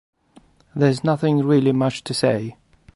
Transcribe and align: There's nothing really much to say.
There's 0.75 1.03
nothing 1.03 1.45
really 1.45 1.71
much 1.71 2.03
to 2.05 2.15
say. 2.15 2.55